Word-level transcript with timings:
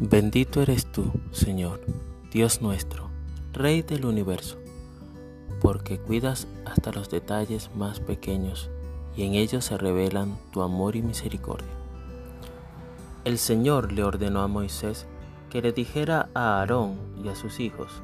Bendito 0.00 0.62
eres 0.62 0.86
tú, 0.86 1.10
Señor, 1.32 1.80
Dios 2.30 2.62
nuestro, 2.62 3.10
Rey 3.52 3.82
del 3.82 4.06
universo, 4.06 4.56
porque 5.60 5.98
cuidas 5.98 6.46
hasta 6.64 6.92
los 6.92 7.10
detalles 7.10 7.68
más 7.74 7.98
pequeños 7.98 8.70
y 9.16 9.24
en 9.24 9.34
ellos 9.34 9.64
se 9.64 9.76
revelan 9.76 10.38
tu 10.52 10.62
amor 10.62 10.94
y 10.94 11.02
misericordia. 11.02 11.66
El 13.24 13.38
Señor 13.38 13.90
le 13.90 14.04
ordenó 14.04 14.42
a 14.42 14.46
Moisés 14.46 15.08
que 15.50 15.62
le 15.62 15.72
dijera 15.72 16.28
a 16.32 16.60
Aarón 16.60 16.94
y 17.24 17.28
a 17.28 17.34
sus 17.34 17.58
hijos, 17.58 18.00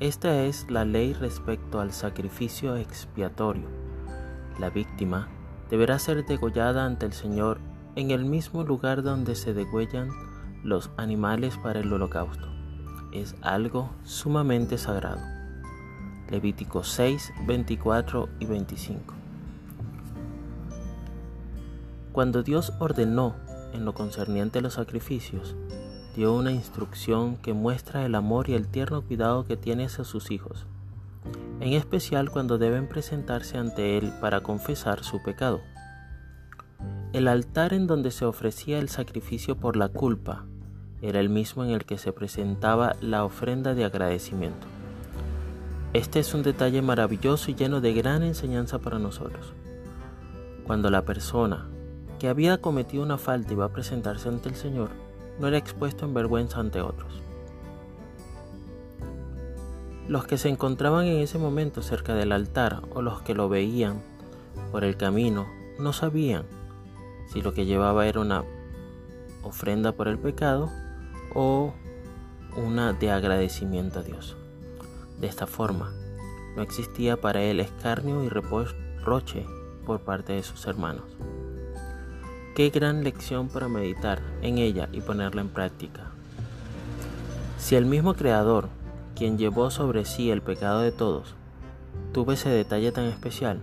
esta 0.00 0.42
es 0.44 0.70
la 0.70 0.86
ley 0.86 1.12
respecto 1.12 1.80
al 1.80 1.92
sacrificio 1.92 2.76
expiatorio. 2.76 3.66
La 4.58 4.70
víctima 4.70 5.28
deberá 5.68 5.98
ser 5.98 6.24
degollada 6.24 6.86
ante 6.86 7.04
el 7.04 7.12
Señor 7.12 7.58
en 7.94 8.10
el 8.10 8.24
mismo 8.24 8.64
lugar 8.64 9.02
donde 9.02 9.34
se 9.34 9.52
degüellan 9.52 10.08
los 10.66 10.90
animales 10.96 11.56
para 11.58 11.80
el 11.80 11.92
holocausto. 11.92 12.48
Es 13.12 13.36
algo 13.40 13.90
sumamente 14.02 14.78
sagrado. 14.78 15.20
Levítico 16.28 16.82
6, 16.82 17.32
24 17.46 18.28
y 18.40 18.46
25. 18.46 19.14
Cuando 22.12 22.42
Dios 22.42 22.72
ordenó 22.80 23.36
en 23.72 23.84
lo 23.84 23.94
concerniente 23.94 24.58
a 24.58 24.62
los 24.62 24.74
sacrificios, 24.74 25.54
dio 26.16 26.34
una 26.34 26.50
instrucción 26.50 27.36
que 27.36 27.52
muestra 27.52 28.04
el 28.04 28.16
amor 28.16 28.48
y 28.48 28.54
el 28.54 28.66
tierno 28.66 29.02
cuidado 29.02 29.44
que 29.44 29.56
tiene 29.56 29.84
hacia 29.84 30.02
sus 30.02 30.32
hijos, 30.32 30.66
en 31.60 31.74
especial 31.74 32.30
cuando 32.30 32.58
deben 32.58 32.88
presentarse 32.88 33.56
ante 33.56 33.98
Él 33.98 34.12
para 34.20 34.40
confesar 34.40 35.04
su 35.04 35.22
pecado. 35.22 35.60
El 37.12 37.28
altar 37.28 37.72
en 37.72 37.86
donde 37.86 38.10
se 38.10 38.24
ofrecía 38.24 38.78
el 38.78 38.88
sacrificio 38.88 39.56
por 39.56 39.76
la 39.76 39.88
culpa 39.88 40.44
era 41.02 41.20
el 41.20 41.28
mismo 41.28 41.64
en 41.64 41.70
el 41.70 41.84
que 41.84 41.98
se 41.98 42.12
presentaba 42.12 42.96
la 43.00 43.24
ofrenda 43.24 43.74
de 43.74 43.84
agradecimiento. 43.84 44.66
Este 45.92 46.20
es 46.20 46.34
un 46.34 46.42
detalle 46.42 46.82
maravilloso 46.82 47.50
y 47.50 47.54
lleno 47.54 47.80
de 47.80 47.92
gran 47.94 48.22
enseñanza 48.22 48.78
para 48.78 48.98
nosotros. 48.98 49.52
Cuando 50.66 50.90
la 50.90 51.04
persona 51.04 51.68
que 52.18 52.28
había 52.28 52.58
cometido 52.58 53.02
una 53.02 53.18
falta 53.18 53.52
iba 53.52 53.66
a 53.66 53.72
presentarse 53.72 54.28
ante 54.28 54.48
el 54.48 54.56
Señor, 54.56 54.90
no 55.38 55.48
era 55.48 55.58
expuesto 55.58 56.04
en 56.04 56.14
vergüenza 56.14 56.60
ante 56.60 56.80
otros. 56.80 57.22
Los 60.08 60.26
que 60.26 60.38
se 60.38 60.48
encontraban 60.48 61.06
en 61.06 61.18
ese 61.18 61.38
momento 61.38 61.82
cerca 61.82 62.14
del 62.14 62.32
altar 62.32 62.82
o 62.94 63.02
los 63.02 63.22
que 63.22 63.34
lo 63.34 63.48
veían 63.48 64.00
por 64.70 64.84
el 64.84 64.96
camino 64.96 65.46
no 65.78 65.92
sabían 65.92 66.44
si 67.28 67.42
lo 67.42 67.52
que 67.52 67.66
llevaba 67.66 68.06
era 68.06 68.20
una 68.20 68.44
ofrenda 69.42 69.92
por 69.92 70.08
el 70.08 70.18
pecado 70.18 70.70
o 71.38 71.74
una 72.56 72.94
de 72.94 73.10
agradecimiento 73.10 74.00
a 74.00 74.02
Dios. 74.02 74.36
De 75.20 75.26
esta 75.26 75.46
forma, 75.46 75.92
no 76.56 76.62
existía 76.62 77.20
para 77.20 77.42
él 77.42 77.60
escarnio 77.60 78.24
y 78.24 78.30
reproche 78.30 79.44
por 79.84 80.00
parte 80.00 80.32
de 80.32 80.42
sus 80.42 80.66
hermanos. 80.66 81.04
Qué 82.54 82.70
gran 82.70 83.04
lección 83.04 83.48
para 83.48 83.68
meditar 83.68 84.22
en 84.40 84.56
ella 84.56 84.88
y 84.92 85.02
ponerla 85.02 85.42
en 85.42 85.50
práctica. 85.50 86.10
Si 87.58 87.76
el 87.76 87.84
mismo 87.84 88.14
Creador, 88.14 88.70
quien 89.14 89.36
llevó 89.36 89.70
sobre 89.70 90.06
sí 90.06 90.30
el 90.30 90.40
pecado 90.40 90.80
de 90.80 90.90
todos, 90.90 91.34
tuvo 92.14 92.32
ese 92.32 92.48
detalle 92.48 92.92
tan 92.92 93.04
especial, 93.04 93.60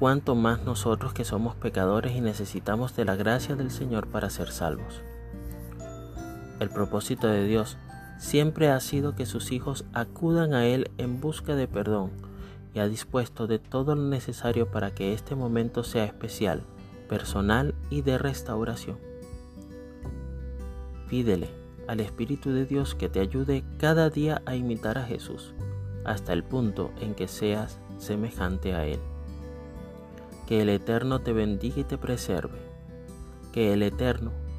cuánto 0.00 0.34
más 0.34 0.64
nosotros 0.64 1.12
que 1.12 1.24
somos 1.24 1.54
pecadores 1.54 2.16
y 2.16 2.20
necesitamos 2.20 2.96
de 2.96 3.04
la 3.04 3.14
gracia 3.14 3.54
del 3.54 3.70
Señor 3.70 4.08
para 4.08 4.28
ser 4.28 4.50
salvos. 4.50 5.02
El 6.60 6.68
propósito 6.68 7.26
de 7.26 7.46
Dios 7.46 7.78
siempre 8.18 8.68
ha 8.68 8.78
sido 8.80 9.16
que 9.16 9.24
sus 9.24 9.50
hijos 9.50 9.86
acudan 9.94 10.52
a 10.52 10.66
Él 10.66 10.90
en 10.98 11.18
busca 11.18 11.56
de 11.56 11.66
perdón 11.66 12.10
y 12.74 12.80
ha 12.80 12.86
dispuesto 12.86 13.46
de 13.46 13.58
todo 13.58 13.96
lo 13.96 14.02
necesario 14.02 14.70
para 14.70 14.94
que 14.94 15.14
este 15.14 15.34
momento 15.34 15.82
sea 15.82 16.04
especial, 16.04 16.62
personal 17.08 17.74
y 17.88 18.02
de 18.02 18.18
restauración. 18.18 18.98
Pídele 21.08 21.48
al 21.88 22.00
Espíritu 22.00 22.52
de 22.52 22.66
Dios 22.66 22.94
que 22.94 23.08
te 23.08 23.20
ayude 23.20 23.64
cada 23.78 24.10
día 24.10 24.42
a 24.44 24.54
imitar 24.54 24.98
a 24.98 25.04
Jesús, 25.04 25.54
hasta 26.04 26.34
el 26.34 26.44
punto 26.44 26.92
en 27.00 27.14
que 27.14 27.26
seas 27.26 27.80
semejante 27.96 28.74
a 28.74 28.84
Él. 28.84 29.00
Que 30.46 30.60
el 30.60 30.68
Eterno 30.68 31.20
te 31.20 31.32
bendiga 31.32 31.80
y 31.80 31.84
te 31.84 31.96
preserve. 31.96 32.58
Que 33.50 33.72
el 33.72 33.82
Eterno 33.82 34.30